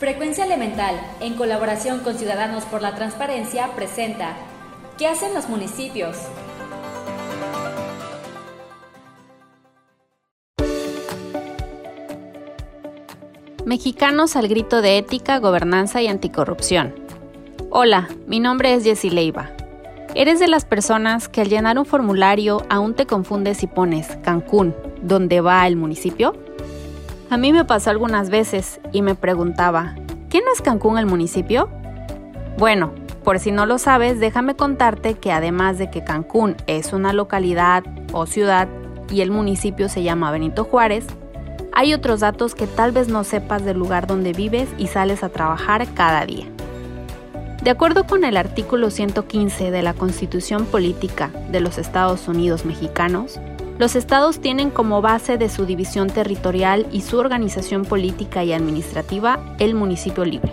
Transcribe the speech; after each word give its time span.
Frecuencia 0.00 0.46
Elemental, 0.46 0.98
en 1.20 1.34
colaboración 1.34 2.00
con 2.00 2.16
Ciudadanos 2.16 2.64
por 2.64 2.80
la 2.80 2.94
Transparencia, 2.94 3.68
presenta 3.76 4.34
¿Qué 4.96 5.06
hacen 5.06 5.34
los 5.34 5.46
municipios? 5.50 6.16
Mexicanos 13.66 14.36
al 14.36 14.48
grito 14.48 14.80
de 14.80 14.96
ética, 14.96 15.38
gobernanza 15.38 16.00
y 16.00 16.06
anticorrupción. 16.06 16.94
Hola, 17.68 18.08
mi 18.26 18.40
nombre 18.40 18.72
es 18.72 18.84
Jessie 18.84 19.10
Leiva. 19.10 19.50
¿Eres 20.14 20.40
de 20.40 20.48
las 20.48 20.64
personas 20.64 21.28
que 21.28 21.42
al 21.42 21.50
llenar 21.50 21.78
un 21.78 21.84
formulario 21.84 22.64
aún 22.70 22.94
te 22.94 23.04
confundes 23.04 23.62
y 23.62 23.66
pones 23.66 24.16
Cancún, 24.22 24.74
donde 25.02 25.42
va 25.42 25.66
el 25.66 25.76
municipio? 25.76 26.32
A 27.30 27.36
mí 27.36 27.52
me 27.52 27.64
pasó 27.64 27.90
algunas 27.90 28.28
veces 28.28 28.80
y 28.90 29.02
me 29.02 29.14
preguntaba, 29.14 29.94
¿qué 30.30 30.40
no 30.40 30.52
es 30.52 30.60
Cancún 30.60 30.98
el 30.98 31.06
municipio? 31.06 31.70
Bueno, 32.58 32.92
por 33.22 33.38
si 33.38 33.52
no 33.52 33.66
lo 33.66 33.78
sabes, 33.78 34.18
déjame 34.18 34.56
contarte 34.56 35.14
que 35.14 35.30
además 35.30 35.78
de 35.78 35.92
que 35.92 36.02
Cancún 36.02 36.56
es 36.66 36.92
una 36.92 37.12
localidad 37.12 37.84
o 38.12 38.26
ciudad 38.26 38.66
y 39.08 39.20
el 39.20 39.30
municipio 39.30 39.88
se 39.88 40.02
llama 40.02 40.32
Benito 40.32 40.64
Juárez, 40.64 41.06
hay 41.72 41.94
otros 41.94 42.18
datos 42.18 42.56
que 42.56 42.66
tal 42.66 42.90
vez 42.90 43.06
no 43.06 43.22
sepas 43.22 43.64
del 43.64 43.78
lugar 43.78 44.08
donde 44.08 44.32
vives 44.32 44.68
y 44.76 44.88
sales 44.88 45.22
a 45.22 45.28
trabajar 45.28 45.86
cada 45.94 46.26
día. 46.26 46.46
De 47.62 47.70
acuerdo 47.70 48.08
con 48.08 48.24
el 48.24 48.36
artículo 48.36 48.90
115 48.90 49.70
de 49.70 49.82
la 49.82 49.94
Constitución 49.94 50.66
Política 50.66 51.30
de 51.52 51.60
los 51.60 51.78
Estados 51.78 52.26
Unidos 52.26 52.64
Mexicanos, 52.64 53.38
los 53.80 53.96
estados 53.96 54.40
tienen 54.40 54.68
como 54.68 55.00
base 55.00 55.38
de 55.38 55.48
su 55.48 55.64
división 55.64 56.08
territorial 56.08 56.86
y 56.92 57.00
su 57.00 57.16
organización 57.16 57.86
política 57.86 58.44
y 58.44 58.52
administrativa 58.52 59.40
el 59.58 59.74
municipio 59.74 60.26
libre. 60.26 60.52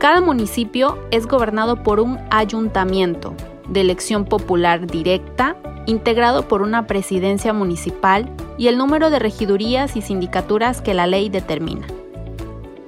Cada 0.00 0.20
municipio 0.20 0.98
es 1.12 1.28
gobernado 1.28 1.84
por 1.84 2.00
un 2.00 2.18
ayuntamiento 2.30 3.32
de 3.68 3.82
elección 3.82 4.24
popular 4.24 4.88
directa, 4.88 5.54
integrado 5.86 6.48
por 6.48 6.62
una 6.62 6.88
presidencia 6.88 7.52
municipal 7.52 8.28
y 8.58 8.66
el 8.66 8.76
número 8.76 9.10
de 9.10 9.20
regidurías 9.20 9.94
y 9.94 10.02
sindicaturas 10.02 10.82
que 10.82 10.94
la 10.94 11.06
ley 11.06 11.28
determina. 11.28 11.86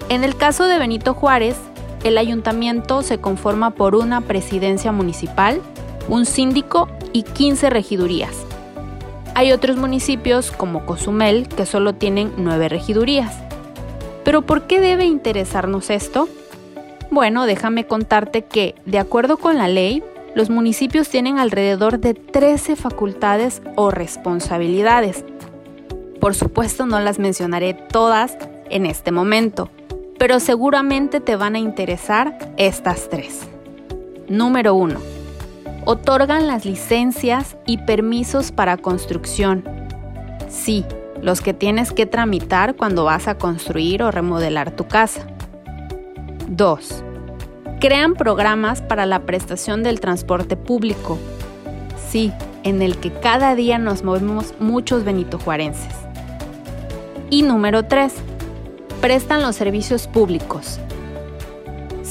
En 0.08 0.24
el 0.24 0.34
caso 0.34 0.64
de 0.64 0.80
Benito 0.80 1.14
Juárez, 1.14 1.54
el 2.02 2.18
ayuntamiento 2.18 3.02
se 3.02 3.18
conforma 3.18 3.70
por 3.70 3.94
una 3.94 4.22
presidencia 4.22 4.90
municipal, 4.90 5.62
un 6.08 6.26
síndico 6.26 6.88
y 7.12 7.22
15 7.22 7.70
regidurías. 7.70 8.51
Hay 9.34 9.52
otros 9.52 9.76
municipios 9.76 10.50
como 10.50 10.84
Cozumel 10.84 11.48
que 11.48 11.64
solo 11.64 11.94
tienen 11.94 12.32
9 12.36 12.68
regidurías. 12.68 13.34
Pero 14.24 14.42
¿por 14.42 14.66
qué 14.66 14.80
debe 14.80 15.04
interesarnos 15.04 15.88
esto? 15.88 16.28
Bueno, 17.10 17.46
déjame 17.46 17.86
contarte 17.86 18.42
que, 18.42 18.74
de 18.84 18.98
acuerdo 18.98 19.38
con 19.38 19.56
la 19.56 19.68
ley, 19.68 20.02
los 20.34 20.50
municipios 20.50 21.08
tienen 21.08 21.38
alrededor 21.38 21.98
de 21.98 22.14
13 22.14 22.76
facultades 22.76 23.62
o 23.74 23.90
responsabilidades. 23.90 25.24
Por 26.20 26.34
supuesto 26.34 26.86
no 26.86 27.00
las 27.00 27.18
mencionaré 27.18 27.74
todas 27.74 28.36
en 28.70 28.86
este 28.86 29.12
momento, 29.12 29.70
pero 30.18 30.40
seguramente 30.40 31.20
te 31.20 31.36
van 31.36 31.54
a 31.54 31.58
interesar 31.58 32.38
estas 32.56 33.08
tres. 33.08 33.40
Número 34.28 34.74
1. 34.74 35.11
Otorgan 35.84 36.46
las 36.46 36.64
licencias 36.64 37.56
y 37.66 37.78
permisos 37.78 38.52
para 38.52 38.76
construcción. 38.76 39.64
Sí, 40.48 40.84
los 41.20 41.40
que 41.40 41.54
tienes 41.54 41.90
que 41.90 42.06
tramitar 42.06 42.76
cuando 42.76 43.04
vas 43.04 43.26
a 43.26 43.36
construir 43.36 44.04
o 44.04 44.12
remodelar 44.12 44.70
tu 44.76 44.86
casa. 44.86 45.26
2. 46.46 47.04
Crean 47.80 48.14
programas 48.14 48.80
para 48.80 49.06
la 49.06 49.26
prestación 49.26 49.82
del 49.82 49.98
transporte 49.98 50.56
público. 50.56 51.18
Sí, 52.10 52.32
en 52.62 52.80
el 52.80 52.98
que 52.98 53.12
cada 53.12 53.56
día 53.56 53.78
nos 53.78 54.04
movemos 54.04 54.54
muchos 54.60 55.02
benitojuarenses. 55.02 55.94
Y 57.28 57.42
número 57.42 57.86
3 57.86 58.12
prestan 59.00 59.42
los 59.42 59.56
servicios 59.56 60.06
públicos. 60.06 60.78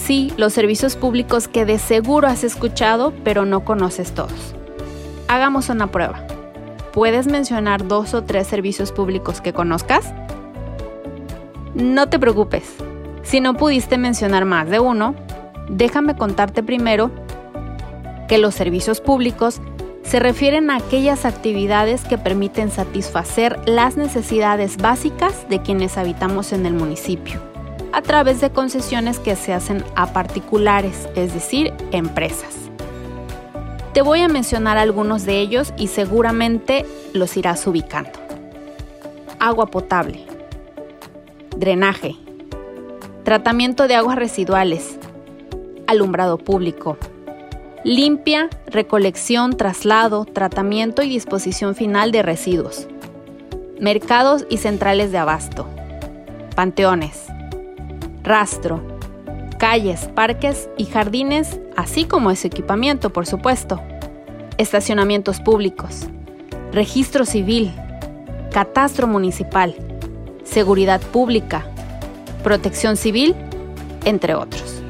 Sí, 0.04 0.34
los 0.36 0.54
servicios 0.54 0.96
públicos 0.96 1.48
que 1.48 1.64
de 1.64 1.78
seguro 1.78 2.28
has 2.28 2.44
escuchado, 2.44 3.14
pero 3.24 3.46
no 3.46 3.64
conoces 3.64 4.14
todos. 4.14 4.56
Hagamos 5.28 5.70
una 5.70 5.88
prueba. 5.92 6.26
¿Puedes 6.92 7.28
mencionar 7.28 7.88
dos 7.88 8.16
o 8.16 8.24
tres 8.24 8.48
servicios 8.48 8.92
públicos 8.92 9.42
que 9.42 9.54
conozcas? 9.54 10.12
No 11.76 12.10
te 12.10 12.18
preocupes. 12.18 12.64
Si 13.22 13.40
no 13.42 13.54
pudiste 13.54 14.00
mencionar 14.00 14.46
más 14.46 14.68
de 14.70 14.80
uno, 14.80 15.14
déjame 15.70 16.16
contarte 16.16 16.64
primero 16.64 17.12
que 18.28 18.40
los 18.40 18.56
servicios 18.56 19.02
públicos 19.02 19.62
se 20.02 20.20
refieren 20.20 20.72
a 20.72 20.78
aquellas 20.78 21.26
actividades 21.26 22.06
que 22.06 22.18
permiten 22.18 22.72
satisfacer 22.72 23.60
las 23.68 23.98
necesidades 23.98 24.78
básicas 24.78 25.48
de 25.48 25.62
quienes 25.62 25.98
habitamos 25.98 26.54
en 26.54 26.66
el 26.66 26.74
municipio, 26.74 27.40
a 27.94 28.02
través 28.02 28.42
de 28.42 28.52
concesiones 28.52 29.20
que 29.20 29.36
se 29.36 29.54
hacen 29.54 29.84
a 29.96 30.14
particulares, 30.14 31.10
es 31.16 31.34
decir, 31.34 31.74
empresas. 31.92 32.56
Te 33.94 34.02
voy 34.02 34.22
a 34.22 34.30
mencionar 34.30 34.78
algunos 34.78 35.26
de 35.26 35.40
ellos 35.40 35.74
y 35.78 35.88
seguramente 35.88 36.86
los 37.14 37.36
irás 37.36 37.68
ubicando. 37.68 38.12
Agua 39.40 39.66
potable, 39.68 40.26
drenaje, 41.58 42.16
tratamiento 43.24 43.88
de 43.88 43.96
aguas 43.96 44.16
residuales, 44.16 44.98
alumbrado 45.88 46.38
público, 46.38 46.98
limpia, 47.84 48.50
recolección, 48.68 49.58
traslado, 49.58 50.26
tratamiento 50.26 51.02
y 51.02 51.10
disposición 51.10 51.76
final 51.76 52.12
de 52.12 52.22
residuos, 52.22 52.88
mercados 53.80 54.46
y 54.50 54.58
centrales 54.58 55.12
de 55.12 55.18
abasto, 55.18 55.68
panteones, 56.56 57.31
rastro, 58.24 58.82
calles, 59.58 60.10
parques 60.16 60.70
y 60.78 60.86
jardines, 60.86 61.60
así 61.76 62.06
como 62.06 62.32
ese 62.32 62.48
equipamiento, 62.48 63.12
por 63.12 63.26
supuesto, 63.26 63.82
estacionamientos 64.58 65.40
públicos, 65.40 66.08
registro 66.72 67.26
civil, 67.26 67.72
catastro 68.52 69.08
municipal, 69.08 69.76
seguridad 70.44 71.02
pública, 71.02 71.66
protección 72.44 72.98
civil, 72.98 73.36
entre 74.06 74.36
otros. 74.36 74.82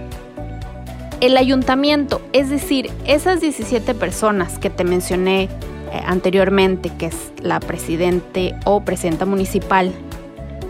El 1.19 1.37
ayuntamiento, 1.37 2.21
es 2.33 2.49
decir, 2.49 2.89
esas 3.05 3.41
17 3.41 3.93
personas 3.93 4.57
que 4.57 4.69
te 4.69 4.83
mencioné 4.83 5.43
eh, 5.43 5.49
anteriormente, 6.05 6.91
que 6.97 7.07
es 7.07 7.31
la 7.41 7.59
presidente 7.59 8.55
o 8.65 8.81
presidenta 8.81 9.25
municipal, 9.25 9.91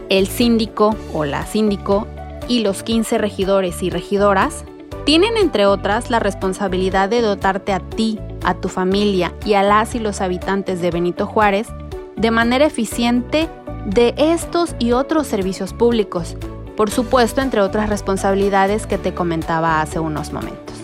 el 0.10 0.28
síndico 0.28 0.96
o 1.14 1.24
la 1.24 1.46
síndico 1.46 2.06
y 2.52 2.60
los 2.60 2.84
15 2.84 3.18
regidores 3.18 3.82
y 3.82 3.90
regidoras, 3.90 4.66
tienen 5.06 5.38
entre 5.38 5.66
otras 5.66 6.10
la 6.10 6.20
responsabilidad 6.20 7.10
de 7.10 7.22
dotarte 7.22 7.74
a 7.74 7.80
ti, 7.80 8.20
a 8.44 8.56
tu 8.56 8.70
familia 8.70 9.34
y 9.46 9.54
a 9.54 9.64
las 9.64 9.96
y 9.96 10.00
los 10.00 10.22
habitantes 10.22 10.82
de 10.82 10.92
Benito 10.92 11.26
Juárez 11.26 11.68
de 12.16 12.30
manera 12.30 12.66
eficiente 12.66 13.48
de 13.86 14.14
estos 14.18 14.76
y 14.80 14.92
otros 14.92 15.28
servicios 15.28 15.74
públicos 15.74 16.36
por 16.76 16.90
supuesto 16.90 17.42
entre 17.42 17.62
otras 17.62 17.90
responsabilidades 17.90 18.88
que 18.88 18.98
te 18.98 19.14
comentaba 19.14 19.82
hace 19.82 20.00
unos 20.00 20.34
momentos. 20.34 20.76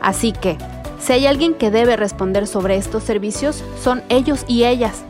Así 0.00 0.32
que, 0.32 0.58
si 1.00 1.14
hay 1.14 1.26
alguien 1.26 1.54
que 1.54 1.70
debe 1.70 1.96
responder 1.96 2.46
sobre 2.46 2.76
estos 2.76 3.04
servicios, 3.04 3.64
son 3.82 4.02
ellos 4.10 4.44
y 4.48 4.64
ellas. 4.64 5.02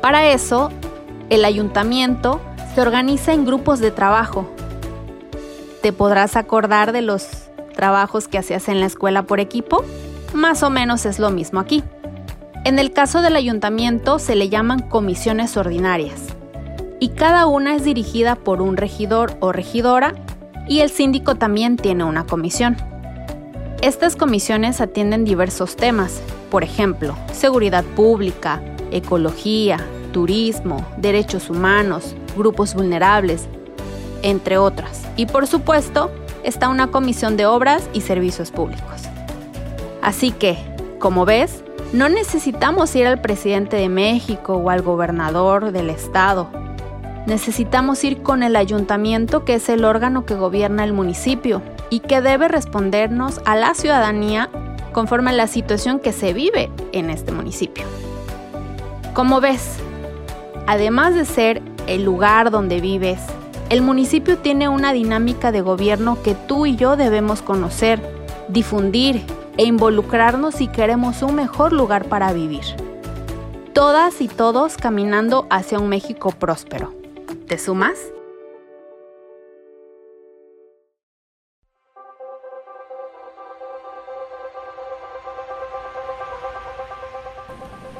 Para 0.00 0.26
eso, 0.26 0.70
el 1.30 1.44
ayuntamiento 1.44 2.40
se 2.74 2.80
organiza 2.80 3.32
en 3.32 3.44
grupos 3.44 3.78
de 3.78 3.90
trabajo. 3.90 4.50
¿Te 5.82 5.92
podrás 5.92 6.36
acordar 6.36 6.92
de 6.92 7.02
los 7.02 7.26
trabajos 7.74 8.28
que 8.28 8.38
hacías 8.38 8.68
en 8.68 8.78
la 8.78 8.86
escuela 8.86 9.24
por 9.24 9.40
equipo? 9.40 9.84
Más 10.32 10.62
o 10.62 10.70
menos 10.70 11.04
es 11.06 11.18
lo 11.18 11.30
mismo 11.30 11.58
aquí. 11.58 11.82
En 12.64 12.78
el 12.78 12.92
caso 12.92 13.20
del 13.20 13.34
ayuntamiento 13.34 14.20
se 14.20 14.36
le 14.36 14.48
llaman 14.48 14.88
comisiones 14.88 15.56
ordinarias 15.56 16.22
y 17.00 17.08
cada 17.08 17.46
una 17.46 17.74
es 17.74 17.82
dirigida 17.82 18.36
por 18.36 18.62
un 18.62 18.76
regidor 18.76 19.36
o 19.40 19.50
regidora 19.50 20.14
y 20.68 20.80
el 20.80 20.90
síndico 20.90 21.34
también 21.34 21.76
tiene 21.76 22.04
una 22.04 22.26
comisión. 22.26 22.76
Estas 23.82 24.14
comisiones 24.14 24.80
atienden 24.80 25.24
diversos 25.24 25.74
temas, 25.74 26.22
por 26.48 26.62
ejemplo, 26.62 27.16
seguridad 27.32 27.82
pública, 27.82 28.62
ecología, 28.92 29.84
turismo, 30.12 30.86
derechos 30.98 31.50
humanos, 31.50 32.14
grupos 32.36 32.74
vulnerables, 32.74 33.48
entre 34.22 34.58
otras. 34.58 35.02
Y 35.16 35.26
por 35.26 35.46
supuesto, 35.46 36.10
está 36.42 36.68
una 36.68 36.88
comisión 36.88 37.36
de 37.36 37.46
obras 37.46 37.88
y 37.92 38.00
servicios 38.00 38.50
públicos. 38.50 39.02
Así 40.00 40.32
que, 40.32 40.56
como 40.98 41.24
ves, 41.24 41.62
no 41.92 42.08
necesitamos 42.08 42.94
ir 42.96 43.06
al 43.06 43.20
presidente 43.20 43.76
de 43.76 43.88
México 43.88 44.54
o 44.54 44.70
al 44.70 44.82
gobernador 44.82 45.72
del 45.72 45.90
estado 45.90 46.48
Necesitamos 47.26 48.02
ir 48.02 48.22
con 48.22 48.42
el 48.42 48.56
ayuntamiento, 48.56 49.44
que 49.44 49.54
es 49.54 49.68
el 49.68 49.84
órgano 49.84 50.26
que 50.26 50.34
gobierna 50.34 50.82
el 50.82 50.92
municipio 50.92 51.62
y 51.88 52.00
que 52.00 52.20
debe 52.20 52.48
respondernos 52.48 53.40
a 53.44 53.54
la 53.54 53.74
ciudadanía 53.74 54.50
conforme 54.92 55.30
a 55.30 55.34
la 55.34 55.46
situación 55.46 56.00
que 56.00 56.12
se 56.12 56.32
vive 56.32 56.70
en 56.90 57.10
este 57.10 57.30
municipio. 57.30 57.84
Como 59.14 59.40
ves, 59.40 59.76
además 60.66 61.14
de 61.14 61.24
ser 61.24 61.62
el 61.86 62.02
lugar 62.02 62.50
donde 62.50 62.80
vives, 62.80 63.20
el 63.72 63.80
municipio 63.80 64.36
tiene 64.36 64.68
una 64.68 64.92
dinámica 64.92 65.50
de 65.50 65.62
gobierno 65.62 66.22
que 66.22 66.34
tú 66.34 66.66
y 66.66 66.76
yo 66.76 66.94
debemos 66.94 67.40
conocer, 67.40 68.02
difundir 68.48 69.24
e 69.56 69.64
involucrarnos 69.64 70.56
si 70.56 70.68
queremos 70.68 71.22
un 71.22 71.36
mejor 71.36 71.72
lugar 71.72 72.04
para 72.04 72.34
vivir. 72.34 72.64
Todas 73.72 74.20
y 74.20 74.28
todos 74.28 74.76
caminando 74.76 75.46
hacia 75.48 75.78
un 75.78 75.88
México 75.88 76.32
próspero. 76.32 76.92
¿Te 77.48 77.56
sumas? 77.56 77.98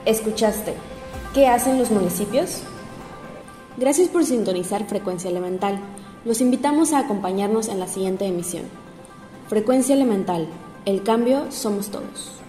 ¿Escuchaste? 0.05 0.75
¿Qué 1.33 1.47
hacen 1.47 1.79
los 1.79 1.91
municipios? 1.91 2.63
Gracias 3.79 4.09
por 4.09 4.25
sintonizar 4.25 4.87
Frecuencia 4.87 5.31
Elemental. 5.31 5.81
Los 6.27 6.43
invitamos 6.43 6.93
a 6.93 6.99
acompañarnos 6.99 7.69
en 7.69 7.81
la 7.81 7.87
siguiente 7.87 8.27
emisión. 8.27 8.65
Frecuencia 9.49 9.95
Elemental. 9.95 10.47
El 10.85 11.03
cambio 11.03 11.51
somos 11.51 11.89
todos. 11.91 12.42